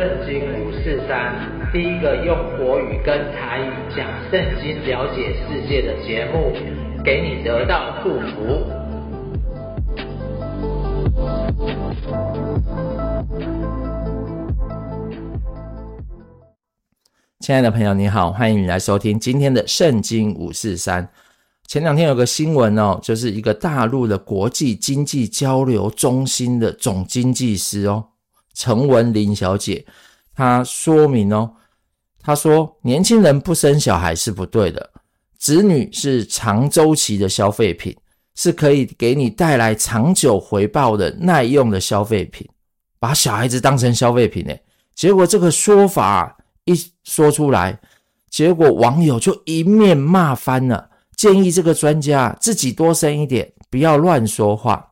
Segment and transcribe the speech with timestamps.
[0.00, 1.36] 圣经五四三，
[1.70, 6.54] 第一个用国语跟台语讲圣经、了解世界的节目，
[7.04, 8.64] 给你得到祝福。
[17.40, 21.06] 亲爱的朋友，你好，欢迎你来收听今天的圣经五四三。
[21.66, 28.06] 前两天有个新闻哦，就是一个大陆的国际经济交流中心的总经济师哦，
[28.54, 29.84] 陈文玲小姐，
[30.34, 31.50] 她说明哦，
[32.20, 34.90] 她说年轻人不生小孩是不对的，
[35.38, 37.96] 子女是长周期的消费品，
[38.34, 42.48] 是可以给你带来长久回报的耐用的消费品，
[42.98, 44.54] 把小孩子当成消费品呢，
[44.94, 47.80] 结果这个说法一说出来，
[48.28, 50.88] 结果网友就一面骂翻了。
[51.16, 54.89] 建议这个专家自己多生一点，不要乱说话。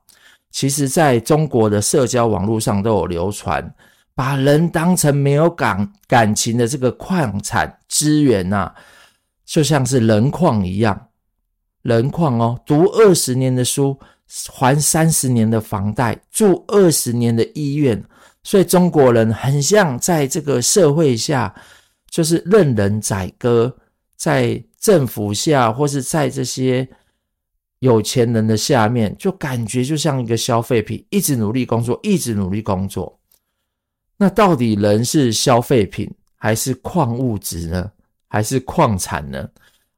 [0.51, 3.75] 其实，在中国的社交网络上都有流传，
[4.15, 8.75] 把人当成没有感感情的这个矿产资源呐、啊，
[9.45, 11.09] 就像是人矿一样。
[11.83, 13.99] 人矿哦，读二十年的书，
[14.53, 18.03] 还三十年的房贷，住二十年的医院，
[18.43, 21.55] 所以中国人很像在这个社会下，
[22.11, 23.75] 就是任人宰割，
[24.17, 24.63] 在。
[24.81, 26.89] 政府下，或是在这些
[27.81, 33.19] 有钱人的下面，就感觉就像一个消费品，一直努力工作，一直努力工作。
[34.17, 37.91] 那到底人是消费品，还是矿物质呢？
[38.29, 39.49] 还是矿产呢？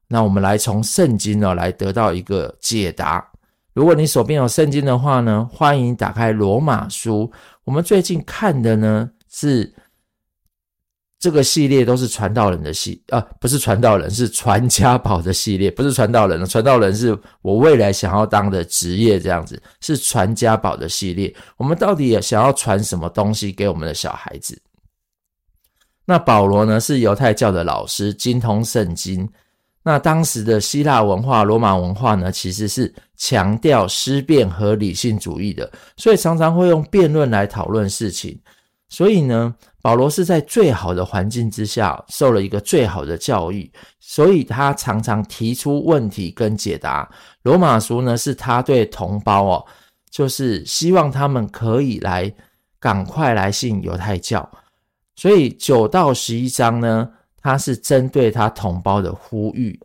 [0.07, 3.27] 那我们来从圣经呢来得到一个解答。
[3.73, 7.31] 如果你手边有圣经的话呢，欢迎打开罗马书。
[7.65, 9.73] 我们最近看的呢是。
[11.21, 21.33] 这个系列都是传道人的系啊，不是传道人， 是传家宝的系列，不是传道人，传道人是我未来想要当的职业，这样子是传家宝的系列。
[21.59, 24.59] 我们到底也想要传什么东西给我们的小孩子？
[26.07, 29.29] 那保罗呢，是犹太教的老师，精通圣经。
[29.83, 38.41] 那当时的希腊文化、罗马文化呢，其实是强调思辨和理性主义的，所以常常会用辩论来讨论事情。
[38.91, 43.71] 所以呢，保罗是在最好的环境之下受了一个最好的教育，
[44.01, 47.09] 所以他常常提出问题跟解答。
[47.45, 49.67] 罗马书呢，是他对同胞哦，
[50.11, 52.31] 就是希望他们可以来
[52.81, 54.51] 赶快来信犹太教。
[55.15, 57.09] 所以九到十一章呢，
[57.41, 59.79] 他是针对他同胞的呼吁。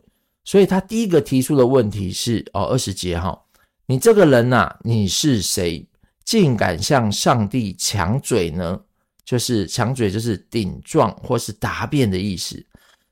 [0.44, 3.40] 所以他第一个提出的问题是哦，二十节哈，
[3.86, 5.86] 你这个人呐、啊，你是谁，
[6.24, 8.80] 竟敢向上帝抢嘴呢？
[9.26, 12.64] 就是强嘴，就是顶撞或是答辩的意思。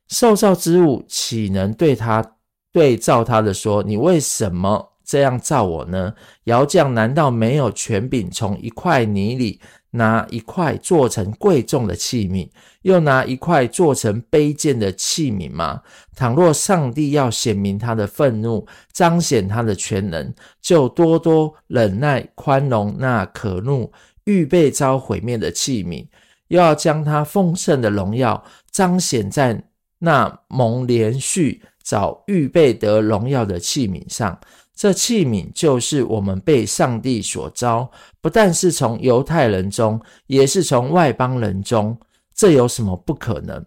[0.08, 2.24] 受造之物岂能对他
[2.72, 6.14] 对照他的说：“你为什么这样造我呢？”
[6.44, 9.60] 窑匠难道没有权柄从一块泥里
[9.90, 12.48] 拿一块做成贵重的器皿，
[12.82, 15.80] 又拿一块做成卑贱的器皿吗？
[16.14, 23.90] 倘若上帝要显明他的愤怒，彰显他的全能，就多多忍耐宽容那可怒。
[24.24, 26.06] 预备遭毁灭的器皿，
[26.48, 29.62] 又要将他丰盛的荣耀彰显在
[29.98, 34.38] 那蒙连续找预备得荣耀的器皿上。
[34.74, 37.88] 这器皿就是我们被上帝所召，
[38.20, 41.96] 不但是从犹太人中，也是从外邦人中。
[42.34, 43.64] 这有什么不可能？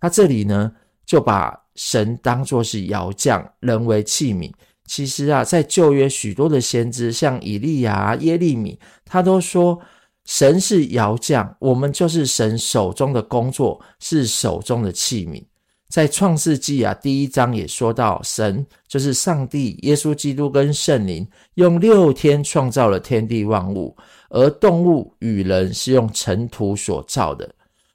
[0.00, 0.72] 他这里呢，
[1.04, 4.50] 就把神当作是窑匠，人为器皿。
[4.88, 9.78] 其实啊，在旧约许多的先知，像以利亚、耶利米，他都说
[10.24, 15.44] 神是窑匠，我们就是神手中的工作，是手中的器皿。
[15.88, 23.96] 在创世纪啊，第一章也说到，神就是上帝，耶稣基督跟圣灵用六天创造了天地万物，
[24.30, 27.48] 而动物与人是用尘土所造的。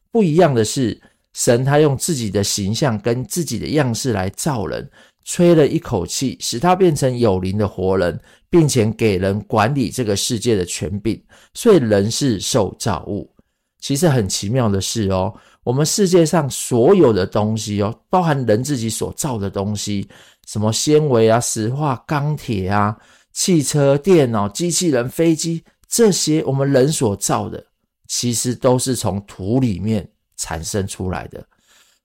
[0.09, 0.99] 不一样的是，
[1.33, 4.89] 神他用自己的形象跟自己的样式来造人。
[5.23, 11.21] 吹了一口气，使他变成有灵的活人，并且给人管理这个世界的权柄。
[11.53, 13.29] 所以人是受造物。
[13.79, 15.33] 其实很奇妙的是哦，
[15.63, 20.07] 我们世界上所有的东西哦，包含人自己所造的东西，
[20.47, 22.97] 什么纤维啊、石化、钢铁啊、
[23.33, 27.61] 汽车、电脑、机器人、飞机，这些我们人所造的，
[28.07, 31.45] 其实都是从土里面产生出来的。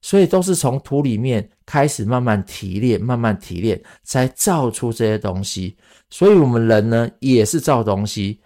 [0.03, 5.76] 所以都是从土里面开始慢慢提炼，慢慢提炼，才造出这些东西。
[6.09, 8.41] 所以我们人呢，也是造东西，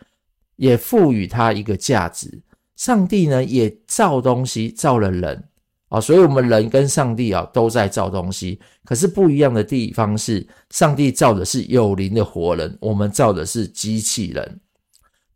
[0.56, 2.42] 也赋予它一个价值。
[2.74, 5.48] 上帝呢，也造东西，造了人
[5.88, 6.00] 啊。
[6.00, 8.60] 所以我们人跟上帝啊，都在造东西。
[8.84, 14.60] 可是不一样的地方是，上帝造的是有灵的活人，我们造的是机器人。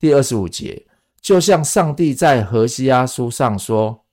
[0.00, 0.84] 第二十五节。
[1.22, 4.04] 就像上帝在何西阿书上说：“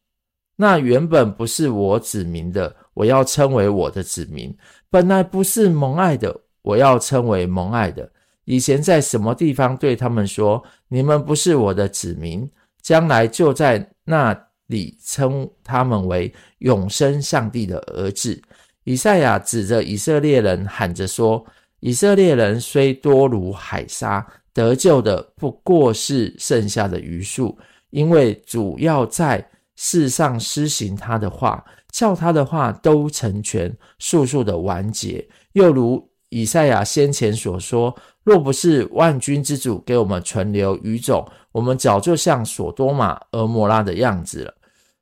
[0.57, 4.51] 那原本不是我指明的，我要称为我的子民；
[4.89, 8.09] 本来不是蒙爱的，我要称为蒙爱的。
[8.45, 12.49] 以前在什么地方对他们说：你们不是我的子民，
[12.81, 14.37] 将来就在那
[14.67, 18.41] 里称他们为永生上帝的儿子。”
[18.85, 21.45] 以赛亚指着以色列人喊着说
[21.79, 27.57] ：“以色列人虽多如海沙。”得救的不过是剩下的余数，
[27.89, 29.43] 因为主要在
[29.75, 35.25] 世上施行他的话，叫他的话都成全，速速的完结。
[35.53, 37.95] 又如以赛亚先前所说
[38.25, 44.53] ：“若不是万军之主给我们存留余种，我们早就像所多玛、蛾摩拉的样子了。”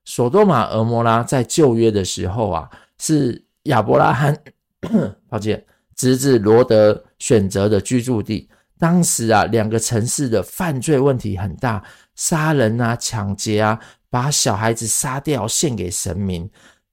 [0.04, 4.38] 所多玛、蛾摩拉在旧约的时候啊，是亚伯拉罕，
[5.30, 5.64] 抱歉，
[5.96, 8.50] 侄子罗德选择的居住地。
[8.78, 11.82] 当时啊，两个城市的犯罪问题很大，
[12.16, 13.80] 杀人啊、抢劫啊，
[14.10, 16.50] 把小孩子杀掉献给神明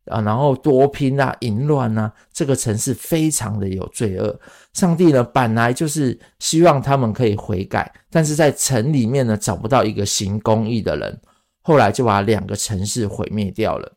[0.08, 4.40] 啊，然后多拼啊、淫乱啊，这个城市非常的有罪恶。
[4.74, 11.20] 上帝呢，本来就是希望他们可以悔改，但是在城里面呢，找不到一个行公义的人，
[11.62, 13.92] 后来就把两个城市毁灭掉了。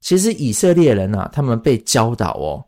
[0.00, 2.64] 其实以色列人啊，他们被教导哦。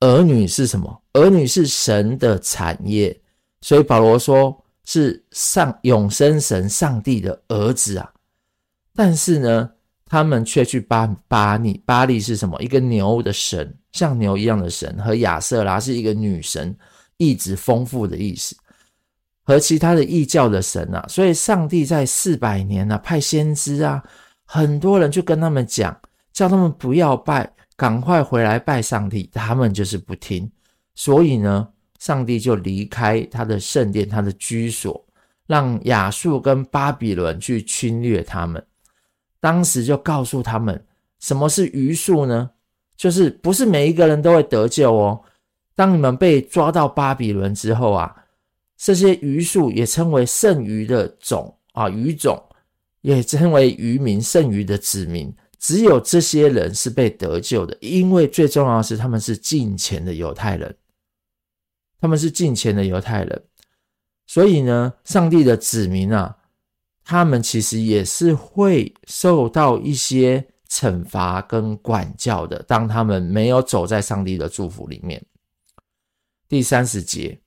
[0.00, 1.02] 儿女是什么？
[1.14, 3.18] 儿女是神的产业，
[3.62, 8.12] 所以保罗说是上永生神上帝的儿子啊。
[8.94, 9.70] 但是呢，
[10.14, 12.56] 他们却去巴巴利，巴利是什么？
[12.62, 16.72] 一个牛的神，像牛一样的神，和亚瑟拉是一个女神，
[17.16, 18.54] 意指丰富的意思，
[19.42, 21.04] 和其他的异教的神啊。
[21.08, 24.00] 所以上帝在四百年啊，派先知啊，
[24.44, 26.00] 很多人去跟他们讲，
[26.32, 27.52] 叫他们不要拜。
[27.76, 30.48] 赶快回来拜上帝，他们就是不听，
[30.94, 31.68] 所以呢，
[31.98, 35.04] 上帝就离开他的圣殿，他的居所，
[35.48, 38.64] 让亚述跟巴比伦去侵略他们。
[39.44, 40.82] 当时就告诉他们，
[41.20, 42.50] 什么是余数呢？
[42.96, 45.20] 就是不是每一个人都会得救哦。
[45.74, 48.24] 当你们被抓到巴比伦之后啊，
[48.78, 52.42] 这些余数也称为剩余的种啊，余种
[53.02, 55.30] 也称为余民，剩余的子民。
[55.58, 60.74] 只有这些人是被得救的，因为最重要的是他们是敬前的犹太人，
[62.00, 63.42] 他们是敬前的犹太人，
[64.26, 66.34] 所以呢，上帝的子民啊，
[67.04, 75.22] 他们其实也是会受到一些惩罚跟管教的，当他们没有走在上帝的祝福里面。
[76.48, 77.40] 第三十节，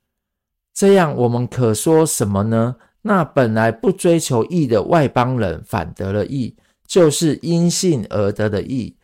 [0.74, 2.75] 这样我们可说什么呢？
[3.01, 6.56] 那本来不追求义的外邦人反得了义。
[6.88, 8.95] 就是因信而得的义，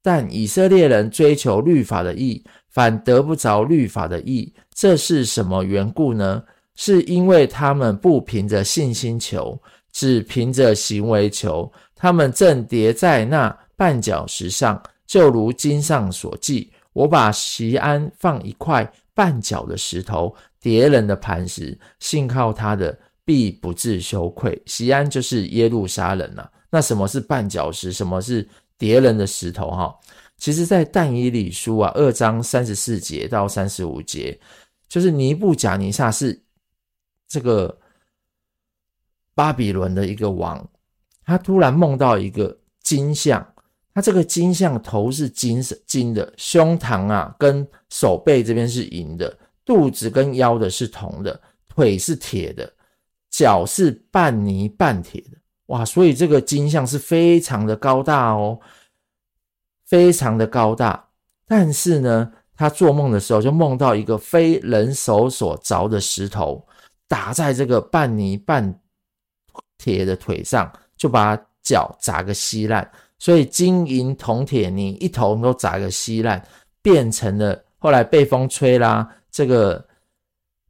[0.00, 4.54] 但以色列人追求律法的义，反得不着律法的义。
[4.72, 6.44] 这是什么缘故呢？
[6.76, 9.60] 是因为他们不凭着信心求，
[9.92, 11.70] 只凭着行为求。
[11.94, 24.60] 他们正叠在那绊脚石上，就如经上所记：我把席安放一块绊脚的石头，叠人的磐石，信靠他的必不致羞愧。
[24.66, 26.50] 席安就是耶路撒冷啊。
[26.70, 27.92] 那什么是绊脚石？
[27.92, 28.48] 什么是
[28.78, 29.70] 叠人的石头？
[29.70, 29.94] 哈，
[30.38, 34.36] 其实，在但以理书啊，二章三十四节到三十五节，
[34.88, 36.42] 就是尼布甲尼撒是
[37.28, 37.78] 这个
[39.34, 40.68] 巴比伦的一个王，
[41.24, 43.46] 他突然梦到一个金像，
[43.94, 52.72] 他这个金像头是金色金的，胸膛啊跟手背这边是银的，肚子跟腰的是铜的，腿是铁的，
[53.30, 55.38] 脚是半泥半铁的。
[55.66, 58.60] 哇，所以这个金像是非常的高大哦，
[59.86, 61.08] 非常的高大。
[61.46, 66.66] 但是呢，他做梦的时候就梦到一个非人手所凿的石头
[67.08, 68.80] 打在这个半泥半
[69.82, 72.88] 铁的腿上，就把脚砸个稀烂。
[73.18, 76.44] 所以金银铜铁泥一头都砸个稀烂，
[76.80, 79.84] 变成了后来被风吹啦，这个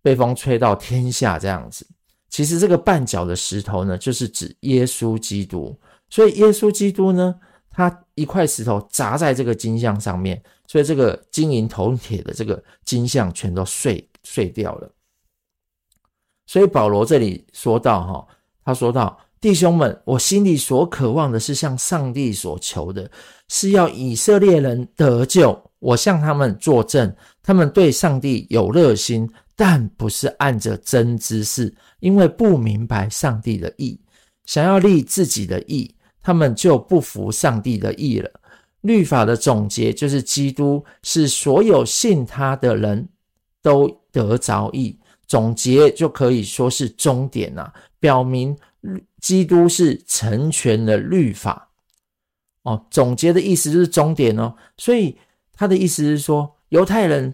[0.02, 1.86] 被风吹到天下这样子。
[2.28, 5.78] 其实这个绊脚的石头呢，就是指耶稣基督。
[6.08, 7.34] 所以耶稣基督呢，
[7.70, 14.90] 他一块石头砸在这个金像上面，所以这个金银铜铁的这个金像全都碎碎掉了。
[16.46, 18.26] 所以保罗这里说到哈，
[18.64, 23.10] 他说到弟兄们，我心里所渴望的是向上帝所求的，
[23.48, 25.60] 是要以色列人得救。
[25.78, 29.28] 我向他们作证，他们对上帝有热心。
[29.54, 34.00] 但不是按着真知识，因为不明白上帝的意，
[34.46, 38.30] 想要立自己的意，他们就不服上帝的意了。
[38.80, 43.06] 律法的总结就是基督是所有信他的人
[43.60, 47.70] 都得着义，总结就可以说是终点呐、
[48.02, 48.58] 表明
[49.20, 51.70] 基督是成全了律法。
[52.64, 54.56] 哦，总结的意思就是终点哦。
[54.76, 55.16] 所以
[55.52, 57.32] 他的意思是说，犹太人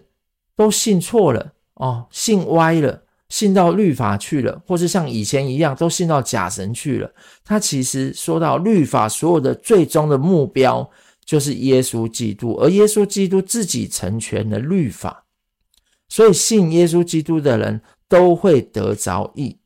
[0.55, 7.11] 都信错了哦，信歪了，信到律法去了，或是像以前一样都信到假神去了。
[7.43, 10.87] 他其实说到律法所有的最终的目标
[11.25, 15.25] 就是耶稣基督，而耶稣基督自己成全了律法，
[16.07, 19.58] 所以信耶稣基督的人都会得着义。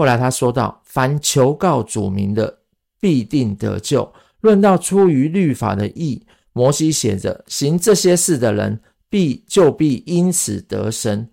[0.00, 2.60] 后来他说到，凡求告主名的，
[2.98, 4.10] 必定得救。
[4.40, 8.80] 论到出于律法的义，摩西写着：行这些事的人，
[9.10, 11.28] 必就必因此得生。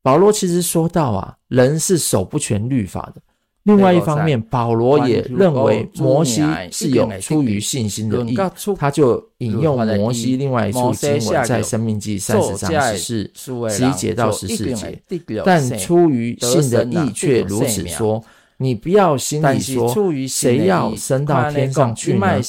[0.00, 3.20] 保罗其实说到啊，人是守不全律法的。
[3.64, 8.36] 另外一方面，保罗也认为摩西是有出于信心的义，
[8.78, 13.32] 他就引用摩西另外一处经文，在生命记三十章十四
[13.70, 15.02] 十一节到十四节。
[15.44, 18.22] 但出于信的意却如此说。
[18.56, 19.92] 你不要心里说，
[20.28, 22.40] 谁要升到天上去呢？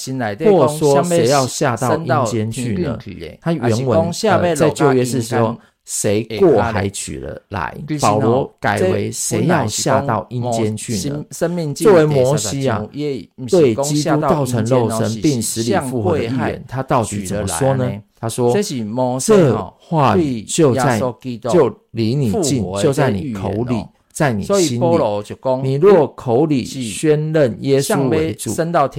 [0.46, 2.96] 或说谁要下到阴间去呢？
[3.42, 4.12] 他原文
[4.56, 11.26] 在旧约是说，谁过海取了来，保罗改为谁要下到阴间去呢？
[11.76, 12.86] 作为摩西啊，
[13.50, 17.90] 对基督道成肉身并死里复活的预言，他到底怎么说呢？
[18.20, 18.52] 他说
[19.20, 23.76] ：“这话语就在就离你近，就在你口里。”
[24.16, 24.98] 在你心里，
[25.62, 28.50] 你若口里宣认耶稣为主，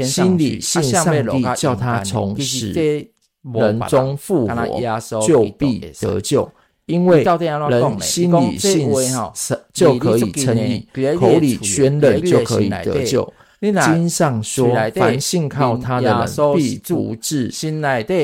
[0.04, 6.46] 心里信上帝叫他从死人中复活，就必得救。
[6.86, 8.90] 因为人心理信
[9.34, 10.88] 神就可以称义，
[11.18, 13.32] 口里宣认就可以得救。
[13.60, 17.50] 经上说，凡信靠他的人必不致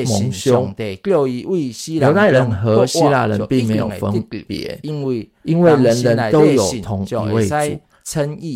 [0.05, 0.73] 蒙凶。
[1.99, 7.81] 犹太人和希腊人并没有分别，因为因为人人都有同一位主。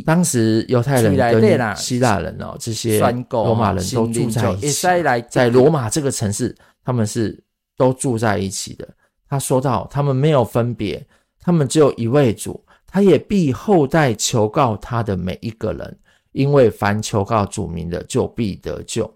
[0.05, 2.99] 当时犹太人跟希腊人哦，这些
[3.29, 4.87] 罗马人都住在一起，
[5.29, 7.43] 在罗马这个城市，他们是
[7.75, 8.87] 都住在一起的。
[9.27, 11.05] 他说到，他们没有分别，
[11.39, 15.99] 他们只有一位主，他也必后代求告他的每一个人。
[16.33, 19.11] 因为凡求告主名的，就必得救。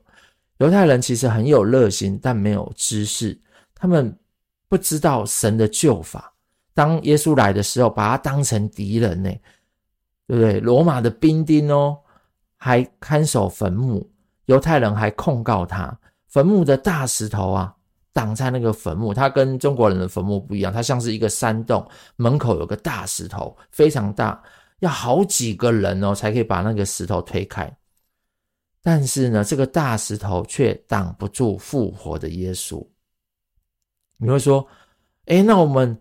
[0.57, 3.39] 犹太人其实很有热心，但没有知识，
[3.75, 4.17] 他们
[4.67, 6.33] 不知道神的救法。
[6.73, 9.29] 当耶稣来的时候，把他当成敌人呢，
[10.25, 10.59] 对不对？
[10.61, 11.99] 罗马的兵丁哦，
[12.57, 14.09] 还看守坟墓，
[14.45, 15.95] 犹太人还控告他，
[16.27, 17.75] 坟墓的大石头啊，
[18.13, 19.13] 挡在那个坟墓。
[19.13, 24.41] 它跟中国人的坟墓不一样，它像是一个山洞，门口有个大石头，非常大。
[24.79, 27.71] 要好几个人哦，才可以把那个石头推开。
[28.81, 32.83] 但是呢，这个大石头却挡不住复活的耶稣。
[34.17, 34.67] 你会说，
[35.25, 35.99] 诶，那我们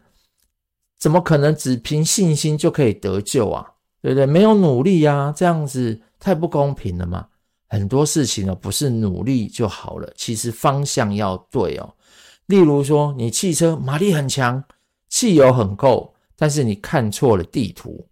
[0.99, 3.67] 怎么可能只凭信心就可以得救啊？
[4.00, 4.25] 对不对？
[4.25, 7.29] 没有努力啊，这样子太不公平了嘛。
[7.69, 11.95] 很多事情呢，不是努力就好了，其实方向要对哦。
[12.50, 14.62] 例如说，你汽车马力很强，
[15.09, 18.07] 汽油很够，但是你看错了地图。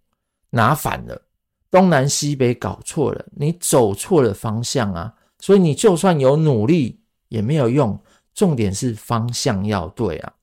[0.51, 1.21] 拿反了，
[1.69, 5.13] 东南西北搞错了，你走错了方向啊！
[5.37, 7.99] 所以你就算有努力也没有用，
[8.33, 10.33] 重点是方向要对啊！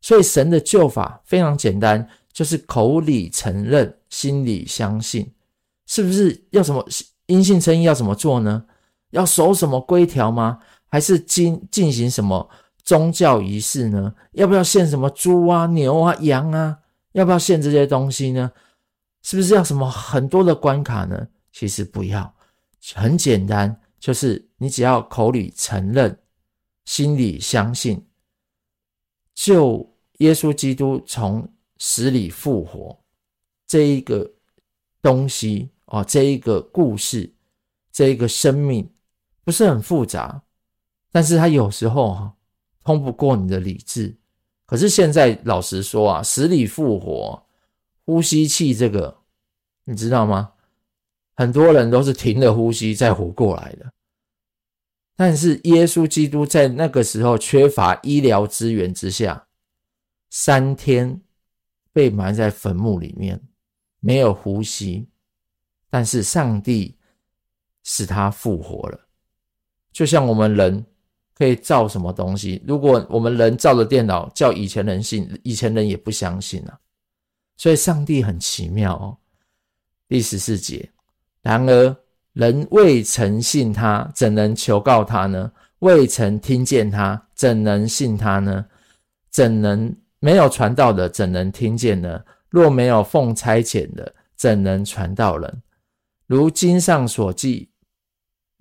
[0.00, 5.30] 所以神的救法非常简单，就是口里承认，心里相信，
[5.86, 6.46] 是不是？
[6.50, 6.82] 要什么
[7.26, 8.64] 因信称义要怎么做呢？
[9.10, 10.60] 要守什么规条吗？
[10.88, 12.48] 还是进进行什么
[12.84, 14.14] 宗教仪式呢？
[14.32, 16.78] 要不要献什么猪啊、牛啊、羊啊？
[17.12, 18.50] 要不要献这些东西呢？
[19.22, 21.28] 是不是要什么很多的关卡呢？
[21.52, 22.34] 其实不要，
[22.94, 26.18] 很简单，就是你只要口里承认，
[26.84, 28.04] 心里相信，
[29.34, 31.48] 就耶稣基督从
[31.78, 32.98] 死里复活
[33.66, 34.28] 这一个
[35.00, 37.32] 东西哦，这一个故事，
[37.92, 38.90] 这一个生命
[39.44, 40.42] 不是很复杂，
[41.12, 42.34] 但是它有时候哈
[42.82, 44.16] 通不过你的理智。
[44.66, 47.46] 可是现在老实说啊，死里复活。
[48.04, 49.18] 呼吸器这个，
[49.84, 50.52] 你知道吗？
[51.34, 53.92] 很多人都是停了呼吸再活过来的。
[55.14, 59.46] 但是耶稣基督在那个时候缺乏医疗资源之下，
[60.30, 61.20] 三天
[61.92, 63.40] 被埋在坟墓里面，
[64.00, 65.08] 没有呼吸。
[65.88, 66.96] 但是上帝
[67.84, 69.06] 使他复活了，
[69.92, 70.84] 就像我们人
[71.42, 72.62] 可以造什么东西？
[72.64, 76.78] 如果我们人造的电脑叫以前人信，以前人也不相信啊。
[77.56, 79.18] 所以上帝很奇妙哦。
[80.06, 80.88] 第十四节，
[81.42, 81.96] 然而
[82.34, 85.50] 人未曾信他，怎能求告他呢？
[85.80, 88.64] 未曾听见他，怎能信他呢？
[89.28, 92.22] 怎能没有传道的，怎能听见呢？
[92.50, 95.62] 若没有奉差遣的，怎能传道人？
[96.28, 97.68] 如经上所记，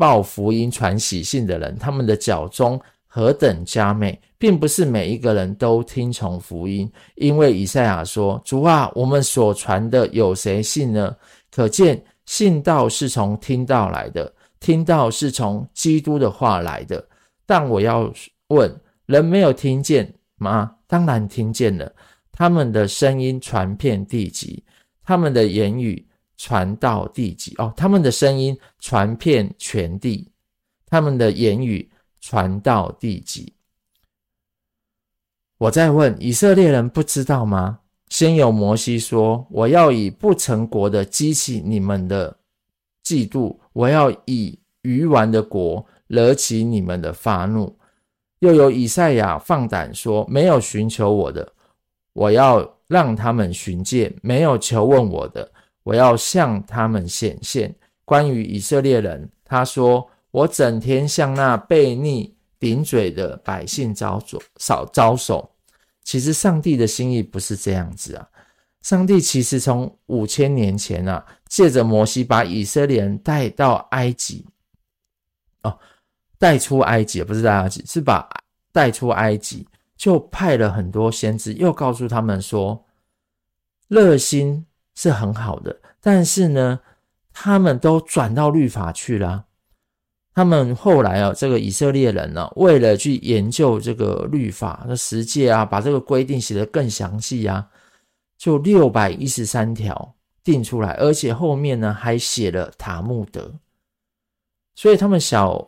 [0.02, 11.16] 报福音传喜信的人，他们的脚踪何等佳美，并不是每一个人都听从福音，因为以赛亚说：“主啊，我们所传的有谁信呢？”
[11.54, 17.08] 可见信道是从听道来的，听道是从基督的话来的。
[17.46, 18.12] 但我要
[18.48, 20.78] 问，人没有听见吗？
[20.88, 21.94] 当然听见了，
[22.32, 24.64] 他们的声音传遍地极，
[25.04, 26.08] 他们的言语。
[26.44, 30.28] 传到地极哦，他们的声音传遍全地，
[30.88, 31.88] 他们的言语
[32.20, 33.54] 传到地极。
[35.60, 37.82] 我在问以色列人不知道吗？
[38.10, 42.36] 先有摩西说：“我要以不成国的激起你们的
[43.06, 47.78] 嫉妒，我要以愚顽的国惹起你们的发怒。”
[48.42, 51.54] 又有以赛亚放胆说：“没有寻求我的，
[52.14, 55.48] 我要让他们寻见；没有求问我的。”
[55.84, 57.76] 我要向他们显现。
[58.06, 65.50] 关于以色列人，他说：“我整天向那悖逆顶嘴的百姓招手，少招手。”
[66.04, 68.28] 其实上帝的心意不是这样子啊！
[68.82, 74.46] 上帝其实从五千年前啊，借着摩西把以色列人带到埃及，
[75.62, 75.78] 哦，
[76.40, 78.28] 带出埃及，不是带埃及，是把
[78.72, 82.84] 带出埃及，就派了很多先知，又告诉他们说
[83.88, 84.66] ：“热心。”
[85.02, 86.80] 是很好的，但是呢，
[87.34, 89.46] 他们都转到律法去了。
[90.32, 97.68] 他们后来啊，这个以色列人呢、为了去研究这个律法的十诫啊，把这个规定写得更详细啊，
[98.38, 103.52] 就六百一十三条定出来，而且后面呢还写了塔木德。
[104.76, 105.68] 所以他们小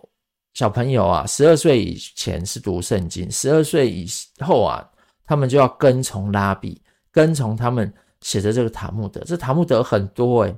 [0.53, 4.05] 小朋友啊，十二岁以前是读圣经，十二岁以
[4.41, 4.87] 后啊，
[5.25, 6.79] 他们就要跟从拉比，
[7.11, 7.91] 跟从他们。
[8.23, 10.57] 写的这个塔木德，这塔木德很多诶，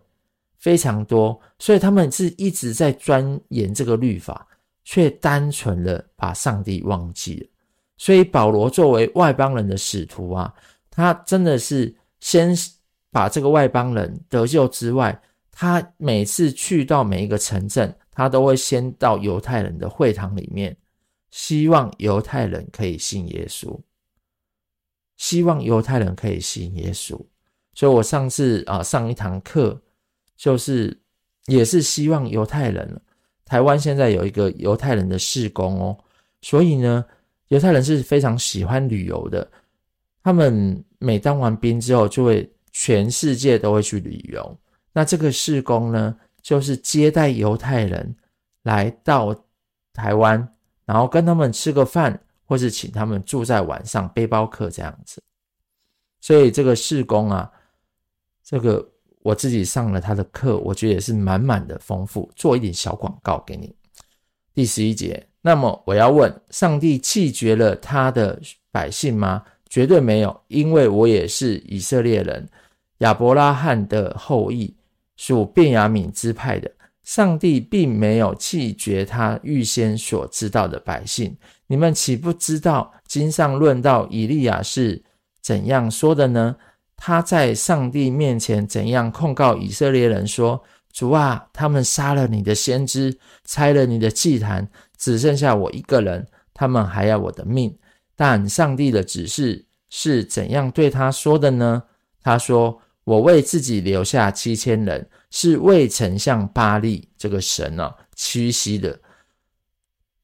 [0.58, 4.48] 非常多，所以他们是一直在钻研这个律法，
[4.84, 7.48] 却单纯的把上帝忘记了。
[7.98, 10.54] 所以保罗作为外邦人的使徒啊，
[10.90, 12.56] 他真的是先
[13.10, 15.20] 把这个外邦人得救之外，
[15.52, 20.76] 他每次去到每一个城镇，他都会先到犹太人的会堂里面，
[21.32, 23.80] 希望犹太人可以信耶稣，
[25.16, 27.20] 希望犹太人可以信耶稣。
[27.76, 29.78] 所以我上次啊上一堂课，
[30.38, 30.98] 就是
[31.48, 33.02] 也是希望犹太人，
[33.44, 35.98] 台湾现在有一个犹太人的事工哦，
[36.42, 37.06] 所以呢，
[37.50, 39.46] 犹太人是非常喜欢旅游的，
[40.24, 44.58] 他们每当完兵之后，就会全世界都会去旅游。
[44.94, 48.16] 那这个事工呢，就是接待犹太人
[48.64, 49.36] 来到
[49.92, 50.48] 台湾，
[50.86, 55.22] 然后跟他们吃个饭，或是请他们住在晚上背包客这样子。
[56.22, 57.52] 所以这个事工啊。
[58.46, 58.88] 这个
[59.24, 62.32] 我自己上了他的课，我觉得也是满满的丰富。
[62.36, 63.76] 做一点小广告给你。
[64.54, 68.40] 第十一节，那么我要问：上帝弃绝了他的
[68.72, 69.44] 百姓吗？
[69.68, 72.48] 绝对没有，因为我也是以色列人，
[73.00, 74.76] 亚伯拉罕的后裔，
[75.18, 76.72] 属便雅悯支派的。
[77.04, 81.36] 上帝并没有弃绝他预先所知道的百姓。
[81.68, 85.04] 你们岂不知道经上论到以利亚是
[85.42, 86.56] 怎样说的呢？
[86.98, 97.78] 他在上帝面前怎样控告以色列人说：“主啊，他们杀了你的先知，拆了你的祭坛，只剩下我一个人，他们还要我的命。”
[98.16, 101.84] 但上帝的指示是怎样对他说的呢？
[102.24, 108.98] 他说：“我为自己留下七千人，是未曾向巴力这个神啊屈膝的。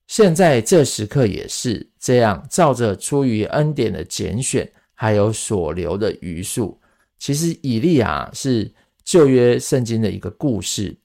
[0.07, 6.79] 现在这时刻也是这样，照着出于恩典的拣选。”还有所留的余数，
[7.17, 8.71] 其实以利亚是
[9.03, 10.95] 旧约圣经的一个故事。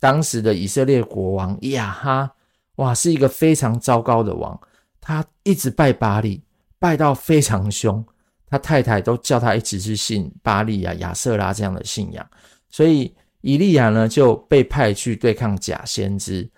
[0.00, 2.34] 当时的以色列国王亚哈，
[2.78, 4.60] 哇，是一个非常糟糕的王，
[5.00, 6.42] 他一直拜巴力，
[6.80, 8.04] 拜到非常凶。
[8.48, 12.28] 他太太都叫他一直去信巴力啊、亚舍拉这样的信仰。
[12.68, 16.50] 所以以利亚呢就被派去对抗假先知。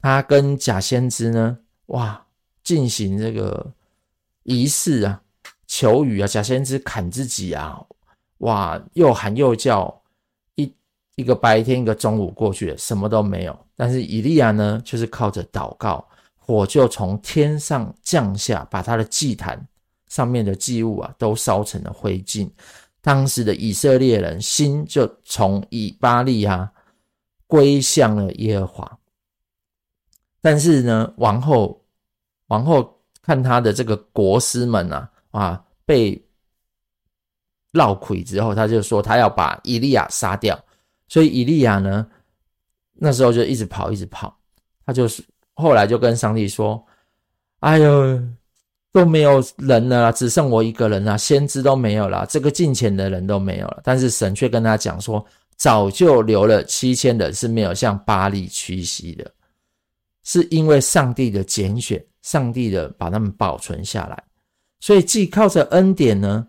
[0.00, 2.24] 他跟假先知呢，哇，
[2.64, 3.74] 进行这个
[4.44, 5.20] 仪式啊。
[5.74, 7.82] 求雨啊，假先知砍自己啊，
[8.38, 10.02] 哇，又喊又叫，
[10.56, 10.70] 一
[11.14, 13.58] 一个白天一个中午过去了，什么都没有。
[13.74, 16.06] 但是以利亚呢，就是靠着祷告，
[16.36, 19.66] 火就从天上降下，把他的祭坛
[20.08, 22.46] 上面的祭物啊都烧成了灰烬。
[23.00, 26.70] 当时的以色列人心就从以巴力啊
[27.46, 28.98] 归向了耶和华。
[30.42, 31.82] 但是呢，王后
[32.48, 35.08] 王后看他的这个国师们啊。
[35.32, 36.24] 啊，被
[37.72, 40.58] 闹亏之后，他就说他要把以利亚杀掉，
[41.08, 42.06] 所以以利亚呢
[42.92, 44.38] 那时候就一直跑，一直跑。
[44.86, 46.84] 他就是后来就跟上帝说
[47.60, 48.20] ：“哎呦，
[48.92, 55.24] 都没有人了，只剩我一个人了，先知都没有了，这个近前的人都没有了。”但是神却跟他讲说
[55.56, 59.32] ：“早就留了七千人，是没有向巴力屈膝的，
[60.24, 64.22] 是因为上帝的拣选，上帝的把他们保存下来。
[64.82, 66.48] 所以既靠着恩典呢，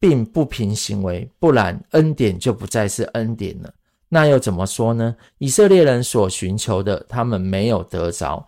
[0.00, 3.74] 并不凭行为，不然恩典就不再是恩典了。”
[4.08, 5.14] 那又怎么说呢？
[5.36, 8.42] 以色列人所寻求的，他们没有得着；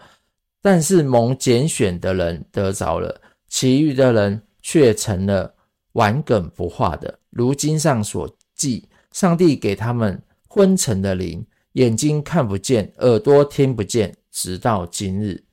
[0.62, 5.54] 但是蒙拣选的人得着了，其余的人却成了
[5.92, 7.18] 顽梗不化的。
[7.28, 15.44] 如经上所记，上帝给他们昏沉的灵，眼睛看不见，耳朵听不见，直到今日。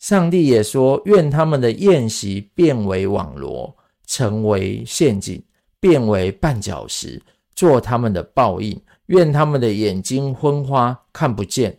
[0.00, 5.40] 上帝也说：愿他们的宴席变为网罗，成为陷阱，
[5.78, 7.22] 变为绊脚石，
[7.54, 8.80] 做他们的报应。
[9.06, 11.72] 愿他们的眼睛昏花，看不见；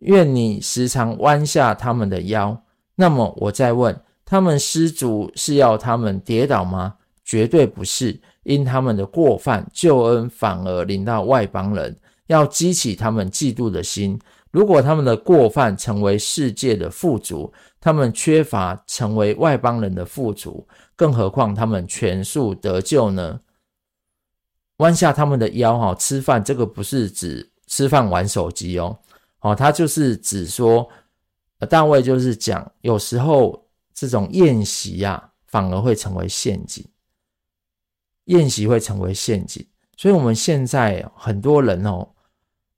[0.00, 2.60] 愿你时常弯下他们的腰。
[2.96, 6.94] 那么我再问：他们失足是要他们跌倒吗？
[7.24, 14.18] 绝对不是，因他们的过犯，救恩反而临到外邦人，要激起他们嫉妒的心。
[14.50, 23.40] 如果他们的过犯成为世界的富足，他们缺乏成为外邦人的富足，更何况他们全数得救呢？
[24.78, 28.98] 弯下他们的腰，哈，吃饭这个不是指吃饭玩手机哦，
[29.40, 30.88] 哦，他就是指说，
[31.68, 36.86] 大卫就是讲，有时候这种宴席呀，反而会成为陷阱，
[38.26, 42.08] 宴席会成为陷阱，所以我们现在很多人哦，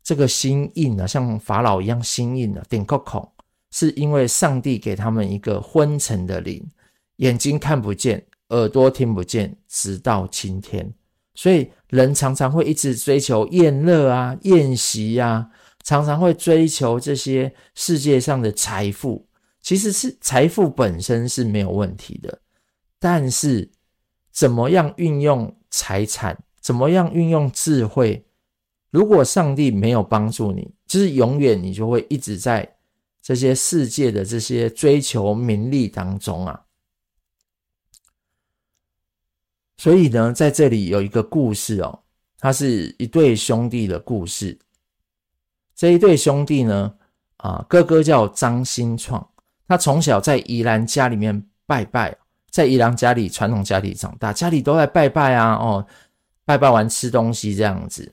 [0.03, 3.31] 这个心硬啊，像法老一样心硬的，顶个孔，
[3.71, 6.67] 是因为上帝给他们一个昏沉的灵，
[7.17, 10.93] 眼睛看不见，耳朵听不见，直到今天。
[11.35, 15.49] 所以人常常会一直追求宴乐啊、宴席啊，
[15.85, 19.27] 常常会追求这些世界上的财富。
[19.63, 22.41] 其实是财富本身是没有问题的，
[22.99, 23.71] 但是
[24.33, 28.25] 怎么样运用财产，怎么样运用智慧，
[28.91, 32.77] 如果上帝没有帮助你，就是永远你就会一直在
[33.23, 36.63] 这些世界的这些追求名利当中啊。
[39.77, 42.01] 所以呢，在这里有一个故事哦，
[42.39, 44.59] 他是一对兄弟的故事。
[45.75, 46.93] 这一对兄弟呢，
[47.39, 49.27] 啊，哥哥叫张新创，
[49.67, 52.15] 他从小在宜兰家里面拜拜，
[52.51, 55.87] 在宜兰家里传统家里长大，家里都在拜拜啊，哦，
[56.45, 58.13] 拜拜完吃东西这样子。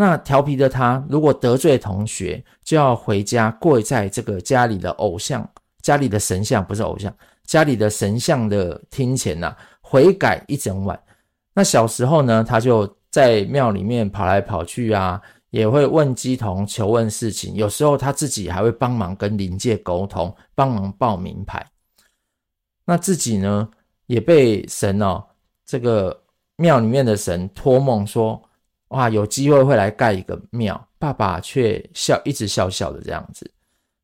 [0.00, 5.46] 那调皮的他，如果得罪同学，就要回家跪在这个家里的偶像、
[5.82, 9.56] 家里的神像，不是偶像，家里的神像的厅前呐、啊。
[9.82, 10.98] 悔改一整晚。
[11.52, 17.54] 那小时候呢，他就在庙里面跑来跑去啊，也会问乩童求问事情。
[17.54, 21.62] 有时候他自己还会帮忙跟灵界沟通，帮忙报名牌。
[22.86, 23.68] 那自己呢，
[24.06, 25.22] 也被神哦，
[25.66, 26.22] 这个
[26.56, 28.42] 庙里面的神托梦说，
[28.90, 30.80] 哇，有机会会来盖一个庙。
[30.98, 33.50] 爸爸却笑，一直笑笑的这样子。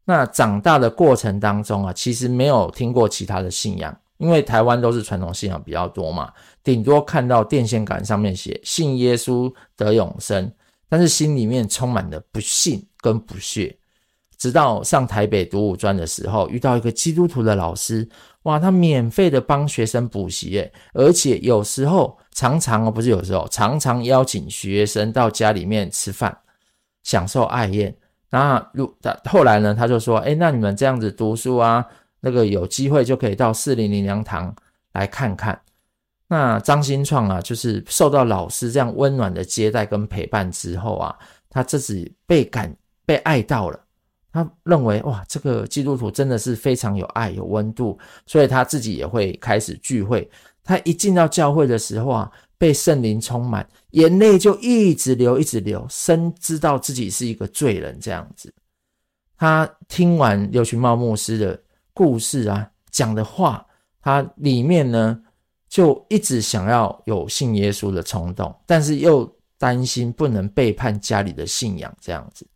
[0.04, 3.96] 那长大的过程当中啊，其实没有听过其他的信仰。
[4.18, 6.32] 因为台湾都是传统信仰比较多嘛，
[6.64, 10.50] 顶多看到电线杆上面写“信耶稣得永生”，
[10.88, 13.76] 但是心里面充满了不信跟不屑。
[14.38, 18.08] 直到上台北读五专的时候，遇到一个基督徒的老师，
[18.44, 26.36] 哇，他免费的帮学生补习耶，而且有时候常常哦，不是有时候，常常邀请学生到家里面吃饭，
[27.02, 27.96] 享受爱宴。
[28.28, 31.84] 那如他后来呢，他就说：“诶，那你们这样子读书啊？”
[32.20, 34.54] 那个有机会就可以到四零零粮堂
[34.92, 35.58] 来看看。
[36.28, 41.16] 那张新创啊，就是受到老师这样温暖的接待跟陪伴之后啊，
[41.48, 43.80] 他自己被感被爱到了。
[44.30, 50.28] 他认为哇，这个基督徒真的是非常有爱有温度，所以他自己也会开始聚会。
[50.66, 58.52] 他一进到教会的时候啊，被圣灵充满，眼泪就一直流一直流，深知道自己是一个罪人这样子。
[59.38, 61.62] 他听完刘群茂牧师的。
[61.98, 63.66] 故事啊，讲的话，
[64.02, 65.18] 他里面呢
[65.66, 69.26] 就一直想要有信耶稣的冲动，但是又
[69.56, 72.46] 担心不能背叛家里的信仰，这样子，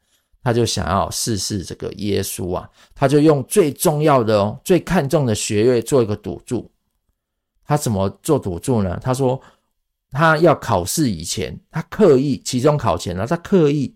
[0.43, 6.71] 他就想要试试这个耶稣啊，他就用最重要的哦，最看重的学业做一个赌注。
[7.71, 8.99] 他怎么做赌注呢？
[9.01, 9.41] 他说
[10.11, 13.95] 他要考试以前，他刻意期中考前呢，他刻意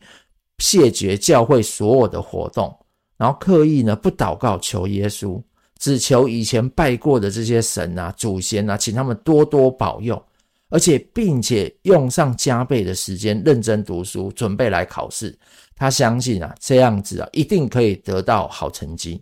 [0.59, 2.73] 谢绝教会所有的活动。
[3.17, 5.43] 然后刻意呢不祷告求耶稣，
[5.77, 10.25] 只求以前拜过的这些神啊、祖先啊，请他们多多保佑。
[10.69, 15.37] 而且并且用上加倍的时间认真读书，准备来考试。
[15.75, 19.21] 他相信啊，这样子啊，一定可以得到好成绩。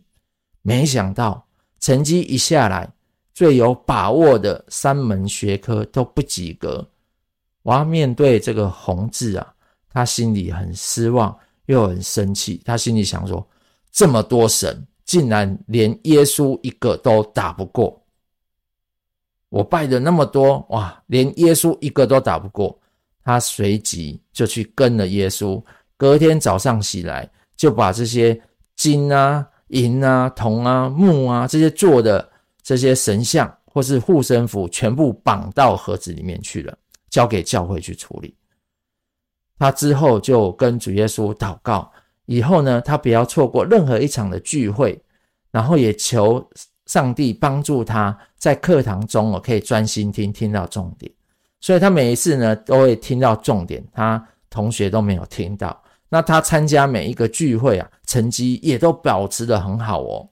[0.61, 1.43] 没想到
[1.81, 2.87] 成绩一下来，
[3.35, 6.87] 最有把握的三门学科都不及格。
[7.63, 9.55] 我要，面对这个红字啊，
[9.89, 12.61] 他心里很失望，又很生气。
[12.65, 13.47] 他心里想说：
[13.91, 17.99] 这么多神，竟然连耶稣一个都打不过。
[19.49, 22.79] 我拜的那么多，哇，连耶稣一个都打不过。
[23.23, 25.63] 他随即就去跟了耶稣。
[25.97, 28.43] 隔天早上起来，就把这些
[28.75, 32.32] 金啊、银啊、铜啊、木啊这些做的
[32.63, 36.77] 这些神像或是护身符，全部绑到盒子里面去了，
[37.11, 38.37] 交给教会去处理。
[39.59, 41.91] 他之后就跟主耶稣祷告，
[42.27, 45.03] 以后呢，他不要错过任何一场的聚会，
[45.51, 46.49] 然后也求。
[46.87, 51.11] 上帝帮助他在课堂中哦，可以专心听，听到重点。
[51.61, 55.81] 所以他每一次呢，都会听到重点，他同学都没有听到。
[56.09, 60.29] 那他参加每一个聚会啊，成绩也都保持得很好哦。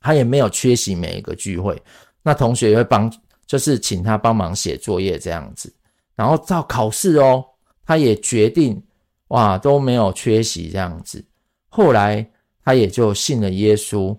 [0.00, 1.80] 他也没有缺席每一个聚会。
[2.22, 3.12] 那同学也会帮，
[3.46, 5.74] 就是请他帮忙写作业这样子。
[6.14, 7.44] 然后到考试哦，
[7.84, 8.82] 他也决定
[9.28, 11.24] 哇，都没有缺席这样子。
[11.68, 12.30] 后来
[12.64, 14.18] 他也就信了耶稣。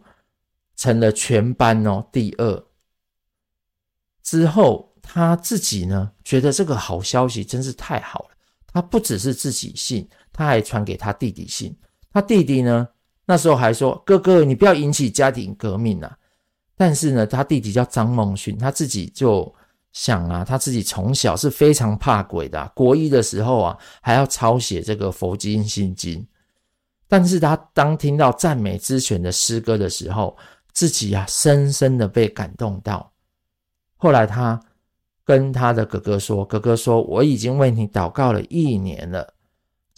[0.82, 2.64] 成了全班哦第二。
[4.24, 8.30] 之后他自己呢，觉得这个好消息真是太好了。
[8.66, 11.78] 他不只是自己信，他还传给他弟弟信。
[12.14, 12.88] 他弟弟呢，
[13.30, 16.18] 那时候还说：“哥哥，你不要引起家庭革命啊。”
[16.76, 19.54] 但是呢，他弟弟叫张孟勋，他自己就
[19.92, 22.72] 想啊，他自己从小是非常怕鬼的。
[22.74, 26.26] 国一的时候啊，还要抄写这个佛经心经。
[27.08, 30.36] 但是他当听到赞美之泉的诗歌的时候，
[30.72, 33.12] 自己啊，深深的被感动到。
[33.96, 34.60] 后来他
[35.24, 39.32] 跟他的哥哥说：“哥哥说，我已经为你祷告了一年了。”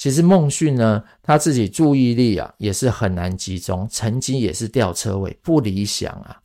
[0.02, 6.42] 其实孟训呢，他自己注意力啊也是很难集中，成绩也是吊车尾，不理想啊。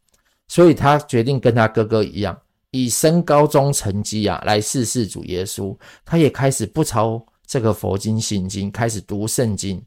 [0.47, 2.39] 所以他决定跟他哥哥一样，
[2.71, 5.75] 以升高中成绩啊来试试主耶稣。
[6.05, 9.83] 他也开始不抄这个佛经心经，开始读圣经。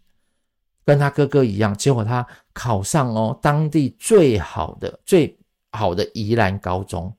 [0.84, 5.38] 跟他哥哥一样，结果他考上哦，当地最好的、最
[5.74, 7.16] 好的宜兰高中，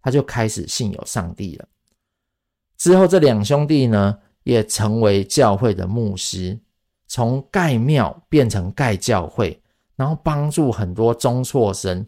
[0.00, 1.66] 他就开始信有上帝了。
[2.78, 6.56] 之后，这两兄弟呢，也成为教会的牧师，
[7.08, 9.60] 从盖庙变成盖教会，
[9.96, 12.06] 然后帮助很多中辍生，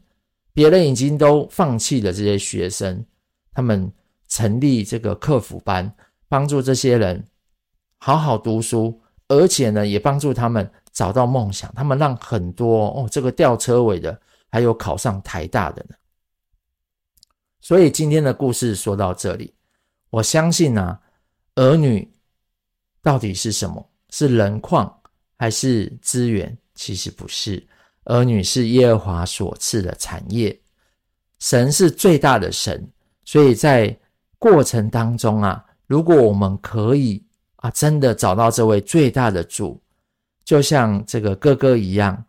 [0.55, 3.05] 别人已经都放弃了这些学生，
[3.53, 3.93] 他们
[4.29, 5.93] 成立这个课辅班，
[6.29, 7.25] 帮助这些人
[7.99, 9.03] 好好读书。
[9.27, 11.71] 而且呢，也帮助他们找到梦想。
[11.75, 15.97] 他们让很多哦，这个吊车尾的，还有考上台大的呢。
[17.61, 19.53] 所以今天的故事说到这里，
[20.11, 21.01] 我相信啊，
[21.57, 22.09] 儿女
[23.03, 23.85] 到底是什么？
[24.11, 24.93] 是人矿
[25.37, 26.57] 还是资源？
[26.75, 27.67] 其实不是，
[28.05, 30.59] 儿女是耶和华所赐的产业。
[31.39, 32.89] 神是最大的神，
[33.25, 33.99] 所以在
[34.39, 37.25] 过程当中啊，如果我们可以。
[37.61, 39.83] 啊，真的找到这位最大的主，
[40.45, 42.25] 就像这个哥哥一样，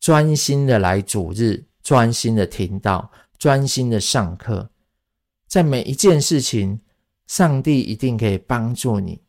[0.00, 4.70] 专心的来主日，专心的听道，专心的上课，
[5.46, 6.80] 在每一件事情，
[7.26, 9.20] 上帝一定可以帮助你，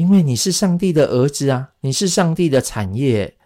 [0.00, 3.36] 因为你是上帝的儿子啊，你是上帝的产业，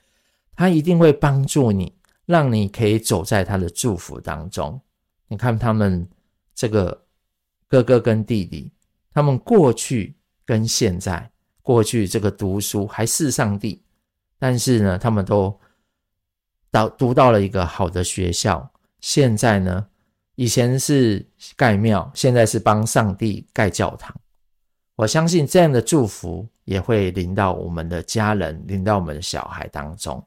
[0.55, 4.81] 他一定会帮助你，让你可以走在他的祝福当中。
[5.27, 6.09] 你看他们
[6.55, 7.07] 这个
[7.67, 8.71] 哥哥跟弟弟，
[9.13, 10.15] 他们过去
[10.47, 11.29] 跟现在。
[11.61, 13.83] 过去这个读书还是上帝，
[14.39, 15.59] 但是呢，他们都
[16.71, 18.71] 到读到了一个好的学校。
[19.01, 19.89] 现在呢，
[20.37, 24.15] 以前是盖庙，现在是帮上帝盖教堂。
[24.97, 30.25] 我相信这样的祝福也会临到我们的家人，临到我们的小孩当中。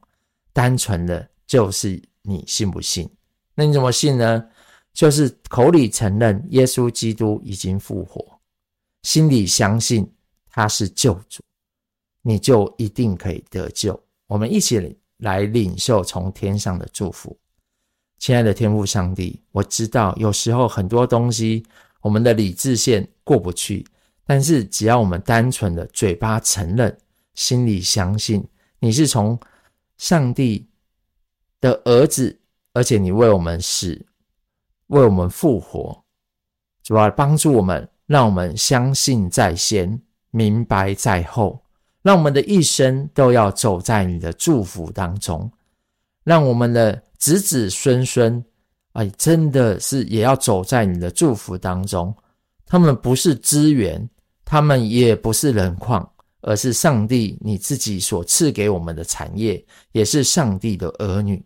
[0.52, 3.08] 单纯的就是你信不信？
[3.54, 4.44] 那你怎么信呢？
[4.92, 8.40] 就是口里承认耶稣基督已经复活，
[9.02, 10.12] 心里相信。
[10.50, 11.40] 他是救主，
[12.22, 14.02] 你就一定可以得救。
[14.26, 17.38] 我们一起来领受从天上的祝福。
[18.18, 21.64] 亲爱的天父上帝，我知道有时候很多东西
[22.00, 23.86] 我们的理智线过不去，
[24.28, 26.94] 但是只要我们单纯的嘴巴承认，
[27.32, 28.46] 心里相信
[28.78, 29.40] 你是从
[29.96, 30.68] 上帝
[31.62, 32.38] 的儿子，
[32.74, 34.04] 而且你为我们死，
[34.88, 36.04] 为我们复活，
[36.82, 39.98] 主要帮助我们，让我们相信在先。
[40.30, 41.58] 明白在后，
[42.02, 45.50] 让我们的一生都要走在你的祝福当中，
[46.22, 48.44] 让我们的子子孙孙，
[48.92, 52.14] 哎，真的是也要走在你的祝福当中。
[52.66, 54.06] 他们不是资源，
[54.50, 61.44] 他们也不是人矿，而是上帝你自己所赐给我们的产业，也是上帝的儿女。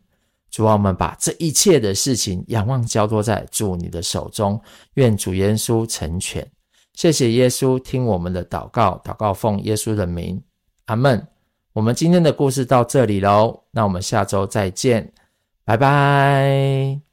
[0.53, 4.61] 主啊，我们把这一切的事情仰望交托在主你的手中，
[4.95, 6.49] 愿主耶稣成全。
[6.95, 10.41] 谢谢耶稣，听我们的祷告，祷告奉耶稣的名，
[10.85, 11.27] 阿门。
[11.73, 15.12] 我们今天的故事到这里喽，那我们下周再见，
[15.65, 17.12] 拜拜。